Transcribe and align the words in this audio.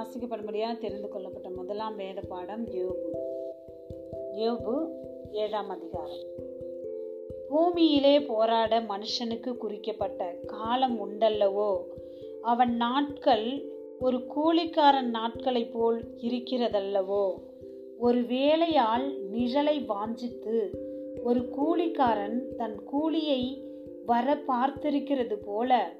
வாசிக்கப்படும்படியாக 0.00 0.78
தெரிந்து 0.78 1.08
கொள்ளப்பட்ட 1.08 1.50
முதலாம் 1.50 1.96
வேத 1.96 2.20
பாடம் 2.28 2.66
யோபு. 2.66 3.12
யோபு 4.32 4.88
ஏழாம் 5.32 5.68
அதிகாரம். 5.68 6.18
பூமியிலே 7.48 8.20
போராட 8.20 8.80
மனுஷனுக்கு 8.80 9.56
குறிக்கப்பட்ட 9.56 10.34
காலம் 10.46 11.08
உண்டல்லவோ? 11.08 11.76
அவன் 12.42 12.76
நாட்கள் 12.76 13.68
ஒரு 14.00 14.26
கூலிக்காரன் 14.36 15.10
நாட்களைப் 15.10 15.72
போல் 15.72 16.04
இருக்கிறதல்லவோ? 16.16 17.32
ஒரு 17.98 18.22
வேலையால் 18.22 19.18
நிழலை 19.32 19.84
வாஞ்சித்து 19.84 20.70
ஒரு 21.22 21.40
கூலிக்காரன் 21.40 22.54
தன் 22.56 22.84
கூலியை 22.84 23.64
வர 24.06 24.38
பார்த்திருக்கிறது 24.48 25.34
போல 25.44 25.92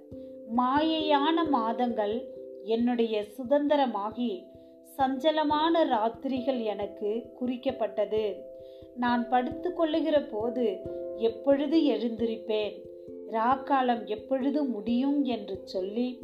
மாயையான 0.57 1.49
மாதங்கள் 1.51 2.39
என்னுடைய 2.65 3.25
சுதந்திரமாகி 3.39 4.45
சஞ்சலமான 4.97 5.85
ராத்திரிகள் 5.85 6.65
எனக்கு 6.65 7.23
குறிக்கப்பட்டது. 7.41 8.37
நான் 8.97 9.29
படுத்து 9.29 9.73
கொள்ளுகிற 9.73 10.21
போது 10.21 10.79
எப்பொழுது 11.17 11.81
எழுந்திருப்பேன்? 11.81 12.81
ராக்காலம் 13.31 14.07
எப்பொழுது 14.07 14.65
முடியும் 14.65 15.25
என்று 15.25 15.61
சொல்லி 15.65 16.19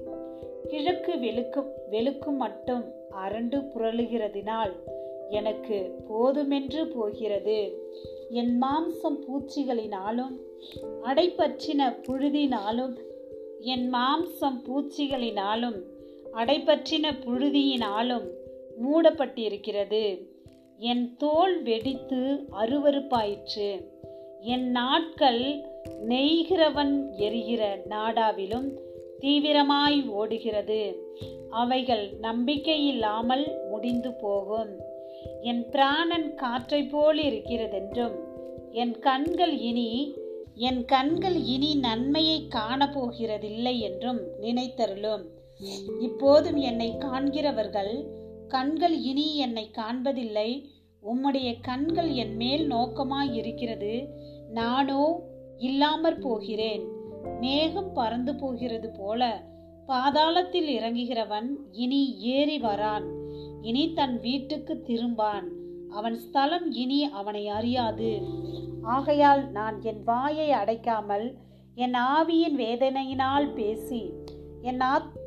கிழக்கு 0.68 1.14
வெளுக்கும் 1.14 1.70
வெளுக்கும் 1.90 2.36
மட்டும் 2.36 2.84
அரண்டு 3.10 3.64
புரளுகிறதினால் 3.74 4.72
எனக்கு 5.28 5.94
போதுமென்று 6.08 6.88
போகிறது. 6.88 7.90
என் 8.30 8.62
மாம்சம் 8.62 9.18
பூச்சிகளினாலும் 9.28 10.40
அடைப்பற்றின 11.02 11.96
புழுதினாலும் 12.08 12.96
என் 13.60 13.94
மாம்சம் 13.94 14.60
பூச்சிகளினாலும் 14.68 15.94
அடைபற்றின 16.36 17.12
புழுதியினாலும் 17.20 18.26
மூடப்பட்டிருக்கிறது. 18.82 20.26
என் 20.78 21.16
தோல் 21.16 21.62
வெடித்து 21.62 22.48
அருவருப்பாயிற்று. 22.60 23.68
என் 24.40 24.70
நாட்கள் 24.70 25.42
நெய்கிறவன் 26.08 27.16
எரிகிற 27.16 27.82
நாடாவிலும் 27.88 28.68
தீவிரமாய் 29.20 30.08
ஓடுகிறது. 30.08 30.80
அவைகள் 31.50 32.12
நம்பிக்கையில்லாமல் 32.22 33.46
முடிந்து 33.70 34.12
போகும். 34.12 34.72
என் 35.42 35.70
பிராணன் 35.70 36.34
காற்றை 36.34 36.82
போல் 36.82 37.18
இருக்கிறதென்றும் 37.18 38.16
என் 38.70 38.98
கண்கள் 38.98 39.58
இனி 39.58 40.14
என் 40.54 40.84
கண்கள் 40.84 41.38
இனி 41.44 41.74
நன்மையை 41.74 42.48
காணப்போகிறதில்லை 42.48 43.78
என்றும் 43.78 44.20
நினைத்தருளும். 44.42 45.24
இப்போதும் 46.00 46.56
என்னை 46.56 46.96
காண்கிறவர்கள் 46.98 48.06
கண்கள் 48.48 49.00
இனி 49.00 49.36
என்னை 49.36 49.70
காண்பதில்லை. 49.76 50.64
உம்முடைய 51.02 51.56
கண்கள் 51.60 52.10
என் 52.12 52.36
மேல் 52.36 52.70
நோக்கமாய் 52.70 53.32
இருக்கிறது 53.32 54.08
நானோ 54.50 55.20
இல்லாமற் 55.58 56.20
போகிறேன். 56.20 56.84
மேகம் 57.40 57.92
பறந்து 57.92 58.34
போகிறது 58.34 58.90
போல 58.90 59.42
பாதாளத்தில் 59.88 60.68
இறங்குகிறவன் 60.68 61.48
இனி 61.72 62.16
ஏறி 62.18 62.60
வரான். 62.60 63.04
இனி 63.62 63.92
தன் 63.92 64.20
வீட்டுக்கு 64.20 64.82
திரும்பான். 64.86 65.46
அவன் 65.90 66.18
ஸ்தலம் 66.18 66.72
இனி 66.72 67.04
அவனை 67.04 67.48
அறியாது. 67.48 68.22
ஆகையால் 68.82 69.50
நான் 69.50 69.82
என் 69.82 70.02
வாயை 70.04 70.50
அடைக்காமல் 70.50 71.34
என் 71.74 71.94
ஆவியின் 71.94 72.56
வேதனையினால் 72.56 73.52
பேசி 73.52 74.12
என் 74.62 74.80
ஆத் 74.80 75.24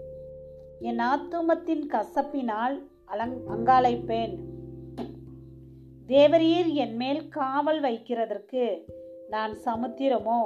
என் 0.79 0.99
ஆத்துமத்தின் 0.99 1.87
கசப்பினால் 1.89 2.83
அலங் 3.11 3.37
அங்காளைப்பேன் 3.47 4.37
தேவரீர் 6.07 6.73
என் 6.73 6.95
மேல் 6.95 7.27
காவல் 7.27 7.81
வைக்கிறதற்கு 7.81 8.83
நான் 9.29 9.57
சமுத்திரமோ? 9.65 10.39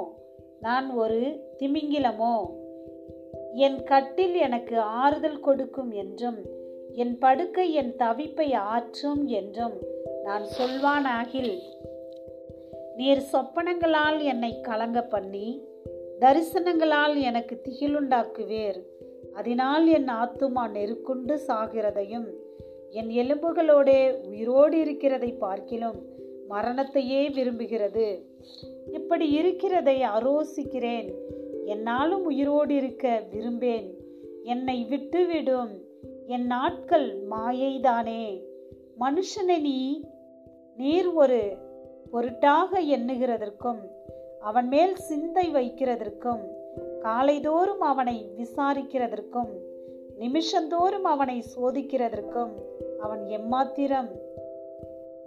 நான் 0.60 0.90
ஒரு 0.90 1.40
திமிங்கிலமோ? 1.58 2.46
என் 3.52 3.82
கட்டில் 3.82 4.34
எனக்கு 4.34 4.80
ஆறுதல் 4.80 5.40
கொடுக்கும் 5.40 5.90
என்றும் 5.90 6.38
என் 6.92 7.18
படுக்கை 7.18 7.72
என் 7.72 7.96
தவிப்பை 7.96 8.54
ஆற்றும் 8.54 9.26
என்றும் 9.26 9.76
நான் 10.24 10.42
சொல்வானாகில் 10.58 11.60
நீர் 12.96 13.22
சொப்பனங்களால் 13.32 14.22
என்னை 14.22 14.60
கலங்க 14.60 15.02
பண்ணி 15.02 15.64
தரிசனங்களால் 16.20 17.20
எனக்கு 17.20 17.60
திகிலுண்டாக்குவேர். 17.64 18.82
அதனால் 19.34 19.86
என் 19.86 20.08
ஆத்துமா 20.08 20.70
நெருக்குண்டு 20.70 21.40
சாகிறதையும் 21.46 22.26
என் 22.90 23.08
எலும்புகளோடே 23.08 24.26
உயிரோடு 24.26 24.80
இருக்கிறதை 24.80 25.32
பார்க்கிலும் 25.32 26.02
மரணத்தையே 26.48 27.28
விரும்புகிறது. 27.28 28.22
இப்படி 28.92 29.28
இருக்கிறதை 29.28 30.02
அரோசிக்கிறேன் 30.02 31.14
என்னாலும் 31.64 32.24
உயிரோடு 32.24 32.74
இருக்க 32.74 33.22
விரும்பேன். 33.30 33.94
என்னை 34.42 34.86
விட்டுவிடும். 34.90 35.80
என் 36.26 36.46
நாட்கள் 36.46 37.26
மாயைதானே. 37.30 38.42
மனுஷனை 39.00 39.60
நீ 39.60 40.04
நீர் 40.76 41.08
ஒரு 41.08 41.56
பொருட்டாக 42.10 42.80
எண்ணுகிறதற்கும் 42.80 43.80
அவன் 44.40 44.68
மேல் 44.68 44.96
சிந்தை 44.96 45.52
வைக்கிறதற்கும் 45.52 46.40
காலைதோறும் 47.04 47.80
அவனை 47.80 48.30
விசாரிக்கிறதற்கும் 48.38 49.52
நிமிஷந்தோறும் 50.18 51.04
அவனை 51.04 51.44
சோதிக்கிறதற்கும் 51.56 52.52
அவன் 53.00 53.22
எம்மாத்திரம். 53.26 54.10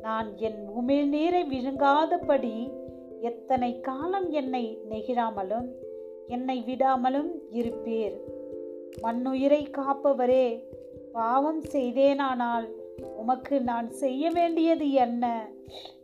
நான் 0.02 0.38
என் 0.38 0.70
உமிழ்நீரை 0.80 1.44
விழுங்காதபடி 1.54 2.72
எத்தனை 3.22 3.80
காலம் 3.80 4.30
என்னை 4.30 4.80
நெகிழாமலும் 4.90 5.70
என்னை 6.28 6.64
விடாமலும் 6.68 7.30
இருப்பீர்? 7.52 8.18
மண்ணுயிரை 9.04 9.64
காப்பவரே 9.72 10.64
பாவம் 11.14 11.62
செய்தேனானால் 11.62 12.68
உமக்கு 13.18 13.62
நான் 13.62 13.92
செய்ய 13.92 14.30
வேண்டியது 14.30 14.92
என்ன? 14.92 15.48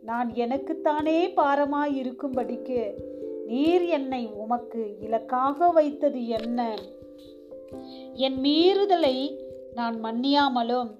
நான் 0.02 0.30
எனக்குத்தானே 0.32 1.32
பாரமாயிருக்கும்படிக்கு 1.36 2.92
நீர் 3.46 3.84
என்னை 3.84 4.26
உமக்கு 4.26 4.96
இலக்காக 5.00 5.68
வைத்தது 5.68 6.26
என்ன? 6.26 6.78
என் 8.12 8.40
மீறுதலை 8.40 9.38
நான் 9.74 10.04
மன்னியாமலும் 10.04 10.90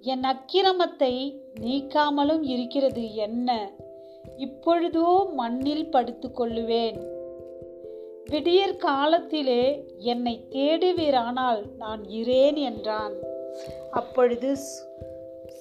என் 0.00 0.20
அக்கிரமத்தை 0.20 1.40
நீக்காமலும் 1.60 2.42
இருக்கிறது 2.42 3.14
என்ன? 3.14 3.70
இப்பொழுதோ 4.36 5.30
மண்ணில் 5.34 5.90
படுத்து 5.90 6.28
கொள்ளுவேன். 6.28 6.98
விடியற் 8.24 8.78
காலத்திலே 8.78 9.84
என்னை 9.96 10.46
தேடுவீரானால் 10.50 11.62
நான் 11.78 12.04
இரேன் 12.04 12.56
என்றான். 12.56 13.14
அப்பொழுது 13.90 14.56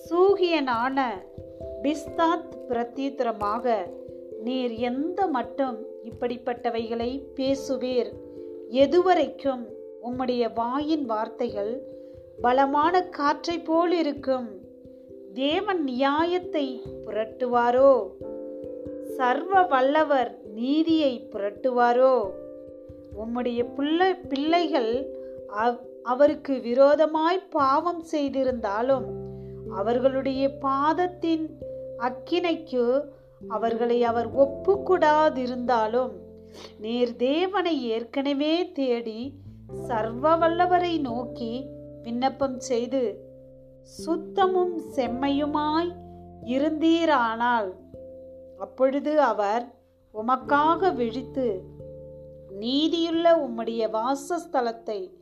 சூகியனான 0.09 1.01
பிஸ்தாத் 1.81 2.53
பிரத்தீத்திரமாக 2.69 3.75
நீர் 4.43 4.71
எந்த 4.71 5.27
மட்டும் 5.27 5.91
இப்படிப்பட்டவைகளை 6.03 7.21
பேசுவீர். 7.35 8.11
எதுவரைக்கும் 8.69 9.65
உம்முடைய 10.03 10.53
வாயின் 10.55 11.05
வார்த்தைகள் 11.05 11.81
பலமான 12.41 13.03
காற்றை 13.03 13.59
போல் 13.59 13.91
இருக்கும் 13.91 14.61
தேவன் 15.33 15.83
நியாயத்தை 15.83 16.81
புரட்டுவாரோ? 17.05 18.07
சர்வ 19.17 19.61
வல்லவர் 19.61 20.39
நீதியை 20.53 21.27
புரட்டுவாரோ? 21.29 22.29
உம்முடைய 23.19 23.73
பிள்ளை 23.75 24.15
பிள்ளைகள் 24.15 25.09
அவருக்கு 26.03 26.59
விரோதமாய் 26.59 27.47
பாவம் 27.49 28.03
செய்திருந்தாலும் 28.11 29.05
அவர்களுடைய 29.75 30.49
பாதத்தின் 30.61 31.49
அக்கினைக்கு 31.97 33.05
அவர்களை 33.47 34.03
அவர் 34.03 34.35
ஒப்புக்கூடாதிருந்தாலும் 34.35 36.11
நீர் 36.79 37.15
தேவனை 37.15 37.83
ஏற்கனவே 37.83 38.71
தேடி 38.71 39.41
சர்வ 39.87 40.37
வல்லவரை 40.37 41.01
நோக்கி 41.01 41.69
விண்ணப்பம் 42.03 42.59
செய்து 42.59 43.31
சுத்தமும் 43.83 44.81
செம்மையுமாய் 44.95 45.91
இருந்தீரானால் 46.43 47.73
அப்பொழுது 48.57 49.21
அவர் 49.21 49.75
உமக்காக 50.13 50.93
விழித்து 50.93 51.63
நீதியுள்ள 52.59 53.37
உம்முடைய 53.37 53.89
வாசஸ்தலத்தை 53.89 55.13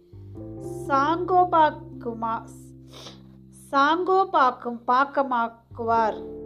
சாங்கோபாக்குமா 0.87 2.41
சாங்கோபாக்கும் 3.71 4.81
பாக்கமாக்குவார். 4.87 6.39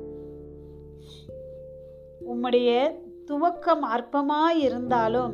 உம்முடைய 2.27 2.92
துவக்கம் 3.25 3.83
அற்பமாயிருந்தாலும் 3.95 5.31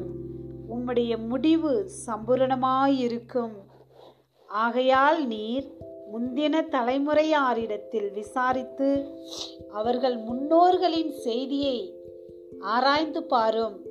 உம்முடைய 0.70 1.28
முடிவு 1.28 1.90
சம்பூரணமாயிருக்கும் 2.08 3.56
ஆகையால் 4.48 5.28
நீர் 5.28 5.78
முந்தின 6.14 6.68
தலைமுறையாரிடத்தில் 6.70 8.14
விசாரித்து 8.14 9.18
அவர்கள் 9.72 10.18
முன்னோர்களின் 10.18 11.12
செய்தியை 11.12 11.96
ஆராய்ந்து 12.60 13.24
பாரும். 13.24 13.82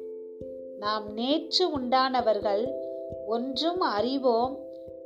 நாம் 0.79 1.13
நேற்று 1.13 1.81
உண்டானவர்கள் 1.81 2.69
ஒன்றும் 3.27 3.81
அறிவோம். 3.81 4.59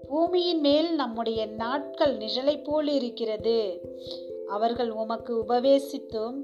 பூமியின் 0.09 0.61
மேல் 0.61 0.95
நம்முடைய 0.95 1.47
நாட்கள் 1.47 2.17
நிழலை 2.17 2.65
போல் 2.65 2.89
இருக்கிறது 2.89 3.81
அவர்கள் 4.49 4.91
உமக்கு 4.91 5.45
உபவேசித்தும் 5.49 6.43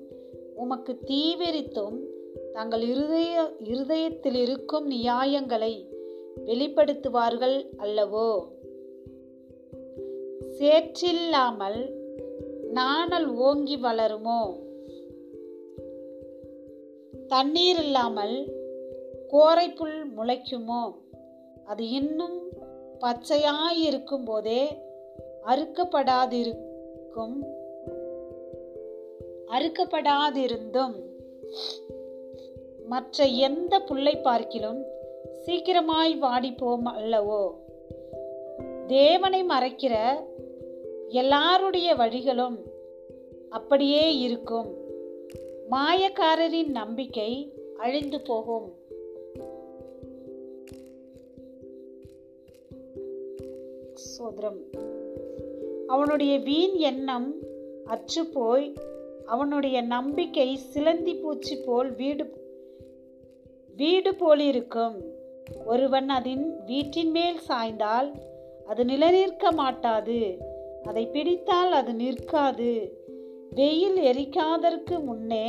உமக்கு 0.61 0.99
தீவிரித்தும் 1.07 1.99
தங்கள் 2.53 2.83
இருதய 2.83 3.53
இருதயத்தில் 3.65 4.35
இருக்கும் 4.35 4.87
நியாயங்களை 4.87 5.89
வெளிப்படுத்துவார்கள் 6.47 7.67
அல்லவோ? 7.79 8.47
சேற்றில்லாமல் 10.59 11.91
நாணல் 12.73 13.29
ஓங்கி 13.35 13.77
வளருமோ? 13.77 14.41
தண்ணீர் 17.29 17.79
இல்லாமல் 17.79 18.37
கோரைப்புல் 19.33 20.05
முளைக்குமோ? 20.17 20.95
அது 21.65 21.89
இன்னும் 21.89 22.39
பச்சையாயிருக்கும் 23.01 24.25
போதே 24.25 24.79
அறுக்கப்படாதிருக்கும் 25.47 27.37
அறுக்கப்படாதிருந்தும். 29.51 31.03
மற்ற 32.87 33.25
எந்த 33.25 33.81
புல்லை 33.81 34.17
பார்க்கிலும் 34.17 34.85
சீக்கிரமாய் 35.47 36.19
வாடிப்போம் 36.21 36.85
அல்லவோ? 36.85 37.55
தேவனை 38.87 39.45
மறைக்கிற 39.45 39.95
எல்லாருடைய 41.09 41.95
வழிகளும் 41.95 42.59
அப்படியே 43.51 44.19
இருக்கும். 44.19 44.75
மாயக்காரரின் 45.71 46.71
நம்பிக்கை 46.71 47.53
அழிந்து 47.77 48.21
போகும். 48.21 48.79
சோதரம் 53.95 54.61
அவனுடைய 55.87 56.39
வீண் 56.39 56.75
எண்ணம் 56.75 57.35
அற்றுப்போய் 57.87 58.75
அவனுடைய 59.31 59.79
நம்பிக்கை 59.81 60.49
சிலந்தி 60.57 61.15
பூச்சி 61.15 61.57
போல் 61.57 61.91
வீடு 61.95 62.25
வீடு 63.77 64.11
போலிருக்கும். 64.15 64.97
ஒருவன் 65.67 66.09
அதன் 66.09 66.45
வீட்டின் 66.67 67.11
மேல் 67.11 67.39
சாய்ந்தால் 67.39 68.09
அது 68.67 68.85
நிலநிற்க 68.85 69.45
மாட்டாது. 69.53 70.19
அதை 70.85 71.05
பிடித்தால் 71.07 71.73
அது 71.73 71.93
நிற்காது. 71.95 72.71
வெயில் 73.51 73.99
எரிக்காதற்கு 74.11 74.97
முன்னே 75.05 75.47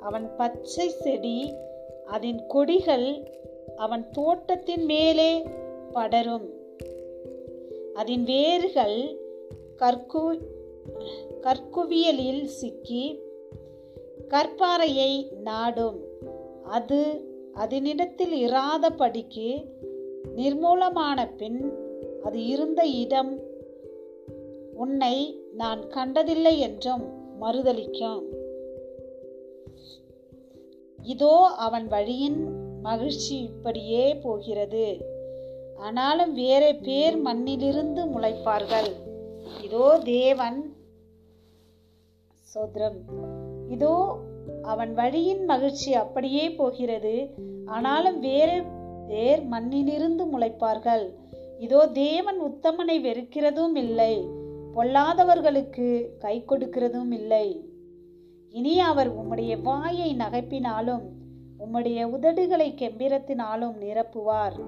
அவன் 0.00 0.26
பச்சை 0.36 0.88
செடி 0.88 1.38
அதன் 2.06 2.40
கொடிகள் 2.46 3.08
அவன் 3.76 4.04
தோட்டத்தின் 4.10 4.84
மேலே 4.84 5.30
படரும். 5.92 6.48
அதன் 7.94 8.24
வேர்கள் 8.24 8.98
கற்கு 9.76 10.22
கற்குவியலில் 11.40 12.44
சிக்கி 12.44 13.20
கற்பாறையை 14.28 15.40
நாடும். 15.42 15.98
அது 16.64 17.26
அதனிடத்தில் 17.54 18.34
இராதபடிக்கு 18.46 19.64
நிர்மூலமான 20.36 21.28
பின் 21.36 21.72
அது 22.24 22.44
இருந்த 22.44 22.86
இடம் 22.86 23.38
உன்னை 24.74 25.40
நான் 25.52 25.88
கண்டதில்லை 25.88 26.58
என்றும் 26.58 27.04
மறுதளிக்கும் 27.40 28.22
இதோ 31.02 31.36
அவன் 31.36 31.86
வழியின் 31.86 32.40
மகிழ்ச்சி 32.82 33.36
இப்படியே 33.42 34.14
போகிறது. 34.14 35.16
ஆனாலும் 35.76 36.32
வேற 36.32 36.72
பேர் 36.82 37.16
மண்ணிலிருந்து 37.22 38.04
முளைப்பார்கள். 38.04 38.90
இதோ 39.64 40.00
தேவன் 40.04 40.76
சோத்ரம் 42.58 42.98
இதோ 43.68 44.18
அவன் 44.62 44.94
வழியின் 44.94 45.44
மகிழ்ச்சி 45.44 45.94
அப்படியே 45.94 46.50
போகிறது. 46.50 47.34
ஆனாலும் 47.66 48.20
வேறு 48.20 48.62
வேர் 49.06 49.42
மண்ணிலிருந்து 49.46 50.24
முளைப்பார்கள். 50.24 51.14
இதோ 51.58 51.86
தேவன் 51.86 52.40
உத்தமனை 52.40 52.96
வெறுக்கிறதும் 53.02 53.76
இல்லை. 53.76 54.28
பொல்லாதவர்களுக்கு 54.74 56.18
கை 56.18 56.44
கொடுக்கிறதும் 56.48 57.12
இல்லை. 57.12 57.70
இனி 58.50 58.80
அவர் 58.80 59.10
உம்முடைய 59.16 59.62
வாயை 59.62 60.16
நகைப்பினாலும் 60.16 61.02
உம்முடைய 61.58 62.04
உதடுகளை 62.04 62.68
கெம்பிரத்தினாலும் 62.74 63.74
நிரப்புவார். 63.80 64.58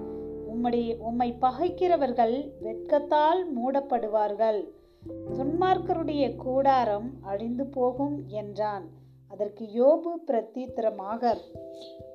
உம்முடைய 0.51 0.97
உம்மை 0.97 1.35
பகைக்கிறவர்கள் 1.41 2.51
வெட்கத்தால் 2.63 3.41
மூடப்படுவார்கள். 3.57 4.71
துன்மார்க்கருடைய 5.09 6.35
கூடாரம் 6.35 7.13
அழிந்து 7.21 7.65
போகும் 7.65 8.23
என்றான். 8.27 8.85
அதற்கு 9.27 9.65
யோபு 9.65 10.31
பிரத்தித்திரமாக 10.31 11.37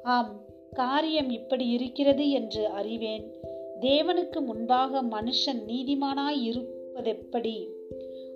ஆம் 0.03 0.41
காரியம் 0.73 1.31
இப்படி 1.31 1.69
இருக்கிறது 1.69 2.31
என்று 2.31 2.67
அறிவேன். 2.67 3.35
தேவனுக்கு 3.81 4.41
முன்பாக 4.41 5.03
மனுஷன் 5.03 5.63
நீதிமானாய் 5.67 6.41
இருப்பதெப்படி 6.45 7.69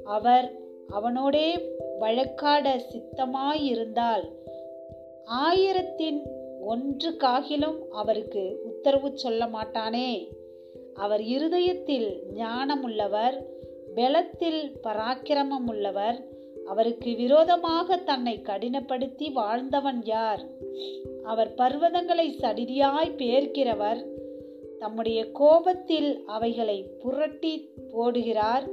அவர் 0.05 0.59
அவனோடே 0.89 1.59
வழக்காட 1.99 2.83
சித்தமாயிருந்தால் 2.93 4.25
ஆயிரத்தின் 5.25 6.27
ஒன்று 6.61 7.17
காகிலும் 7.17 7.91
அவருக்கு 7.91 8.61
உத்தரவு 8.65 9.19
சொல்ல 9.19 9.47
மாட்டானே 9.47 10.33
அவர் 10.95 11.23
இருதயத்தில் 11.23 12.23
ஞானமுள்ளவர் 12.35 13.43
பலத்தில் 13.95 14.81
பராக்கிரமம் 14.83 15.67
உள்ளவர் 15.67 16.29
அவருக்கு 16.67 17.15
விரோதமாக 17.17 17.97
தன்னை 17.97 18.41
கடினப்படுத்தி 18.43 19.33
வாழ்ந்தவன் 19.33 20.01
யார்? 20.05 20.43
அவர் 21.25 21.55
பர்வதங்களை 21.55 22.27
சடிதியாய் 22.39 23.17
பேர்க்கிறவர் 23.17 24.01
தம்முடைய 24.79 25.31
கோபத்தில் 25.33 26.23
அவைகளை 26.27 26.83
புரட்டி 26.83 27.69
போடுகிறார். 27.93 28.67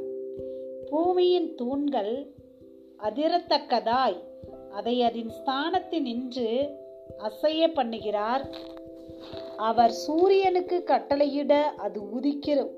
பூமியின் 0.89 1.55
தூண்கள் 1.55 2.31
அதிரத்தக்கதாய் 2.99 4.17
அதை 4.71 5.03
அதன் 5.03 5.29
ஸ்தானத்தில் 5.29 6.01
நின்று 6.01 6.69
அசைய 7.19 7.67
பண்ணுகிறார். 7.67 8.43
அவர் 9.57 9.91
சூரியனுக்கு 9.91 10.83
கட்டளையிட 10.85 11.53
அது 11.77 12.01
உதிக்கிற 12.01 12.69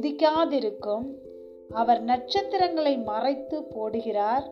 உதிக்காதிருக்கும். 0.00 1.04
அவர் 1.70 2.02
நட்சத்திரங்களை 2.02 2.98
மறைத்து 2.98 3.60
போடுகிறார். 3.60 4.44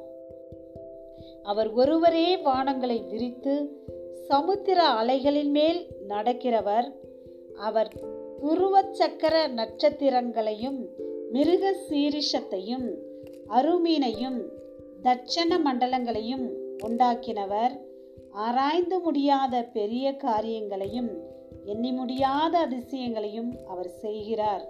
அவர் 1.43 1.73
ஒருவரே 1.73 2.37
வானங்களை 2.37 3.09
விரித்து 3.09 3.85
சமுத்திர 4.29 4.83
அலைகளின் 4.83 5.51
மேல் 5.51 5.87
நடக்கிறவர். 6.09 6.93
அவர் 7.57 7.93
துருவ 8.41 8.83
சக்கர 8.93 9.49
நட்சத்திரங்களையும் 9.49 10.87
மிருக 11.31 11.75
சீரிஷத்தையும் 11.89 12.95
அருமீனையும் 13.49 14.43
தட்சண 15.03 15.59
மண்டலங்களையும் 15.65 16.49
உண்டாக்கினவர். 16.87 17.81
ஆராய்ந்து 18.31 19.01
முடியாத 19.01 19.63
பெரிய 19.63 20.17
காரியங்களையும் 20.17 21.11
எண்ணி 21.65 21.93
முடியாத 21.93 22.67
அதிசயங்களையும் 22.67 23.57
அவர் 23.69 23.89
செய்கிறார். 23.89 24.69